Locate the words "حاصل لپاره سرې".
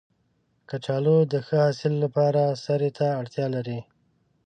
1.65-2.89